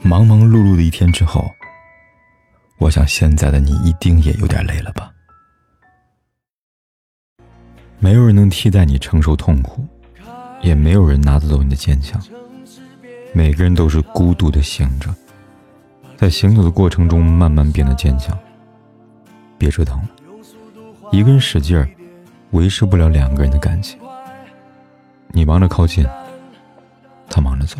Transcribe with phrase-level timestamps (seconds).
[0.00, 1.50] 忙忙碌碌的一天之后，
[2.78, 5.12] 我想现在的你一定也有点累了吧？
[7.98, 9.84] 没有人能替代你承受痛苦，
[10.62, 12.20] 也没有人拿得走你的坚强。
[13.34, 15.12] 每个人都是孤独的行者，
[16.16, 18.36] 在行走的过程中慢慢变得坚强。
[19.58, 20.08] 别折腾了，
[21.10, 21.88] 一个人使劲儿，
[22.52, 23.98] 维持不了两个人的感情。
[25.32, 26.06] 你忙着靠近，
[27.28, 27.76] 他忙着走。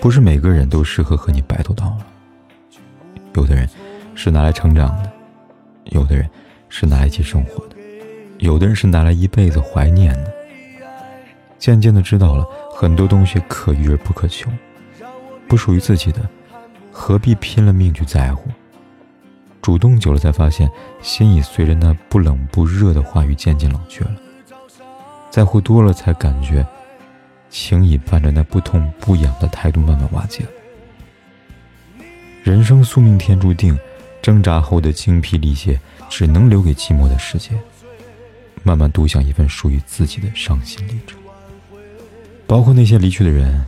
[0.00, 1.98] 不是每个人都适合和你白头到老。
[3.34, 3.68] 有的人
[4.14, 5.12] 是拿来成长的，
[5.84, 6.28] 有的人
[6.68, 7.76] 是拿来一起生活的，
[8.38, 10.32] 有的人是拿来一辈子怀念的。
[11.58, 14.50] 渐渐的知道了很多东西可遇而不可求，
[15.46, 16.26] 不属于自己的，
[16.90, 18.48] 何必拼了命去在乎？
[19.60, 20.70] 主动久了，才发现
[21.02, 24.16] 心已随着那不冷不热的话语渐渐冷却了。
[25.28, 26.66] 在乎多了，才感觉
[27.50, 30.44] 情已伴着那不痛不痒的态度慢慢瓦解。
[32.42, 33.78] 人生宿命天注定，
[34.22, 37.50] 挣扎后的精疲力竭，只能留给寂寞的世界，
[38.62, 41.18] 慢慢独享一份属于自己的伤心历程。
[42.46, 43.64] 包括那些离去的人，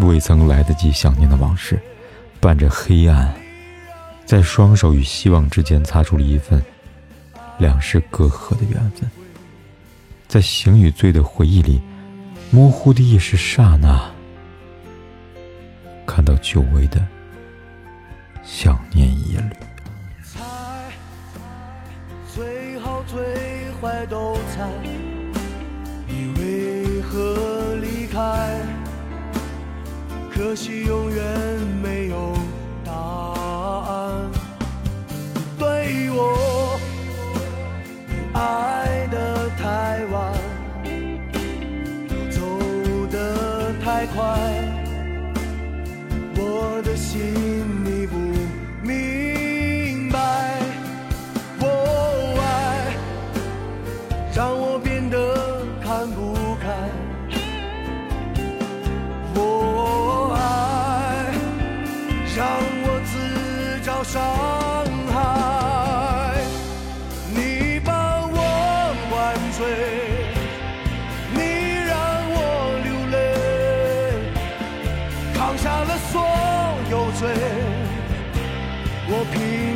[0.00, 1.78] 未曾来得及想念的往事，
[2.40, 3.34] 伴着黑暗，
[4.24, 6.62] 在双手与希望之间擦出了一份
[7.58, 9.08] 两世隔阂的缘分。
[10.26, 11.80] 在醒与醉的回忆里，
[12.50, 14.10] 模糊的意识刹那，
[16.06, 17.04] 看到久违的
[18.42, 19.50] 想念一缕。
[22.34, 24.68] 最好最坏都猜，
[26.06, 28.60] 你为何离开？
[30.30, 32.35] 可惜永远没有
[43.86, 44.18] 太快，
[46.34, 47.22] 我的心
[47.84, 48.16] 你不
[48.82, 50.18] 明白。
[51.60, 52.96] 我爱
[54.34, 56.66] 让我变得看不开，
[59.36, 61.30] 我爱
[62.36, 62.44] 让
[62.82, 64.20] 我自找伤
[65.14, 65.14] 害。
[67.32, 68.34] 你把我
[69.10, 69.14] 灌
[69.52, 69.62] 醉，
[79.08, 79.75] 我拼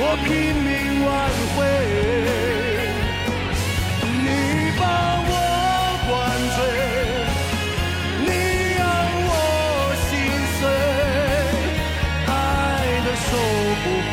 [0.00, 0.30] 我拼
[0.62, 0.70] 命
[1.04, 1.10] 挽
[1.54, 1.58] 回。
[4.22, 4.26] 你
[4.78, 4.82] 把
[5.26, 5.32] 我
[6.06, 6.08] 灌
[6.54, 6.58] 醉，
[8.24, 8.26] 你
[8.78, 8.80] 让
[9.26, 9.30] 我
[10.06, 10.08] 心
[10.60, 10.60] 碎，
[12.26, 12.30] 爱
[13.04, 13.30] 的收
[13.82, 14.12] 不回。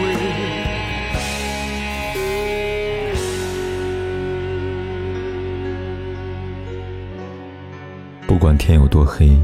[8.25, 9.37] 不管天有多黑，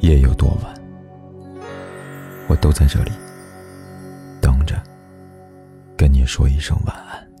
[0.00, 0.74] 夜有多晚，
[2.48, 3.12] 我都在这里，
[6.06, 7.35] 跟你说一声晚安。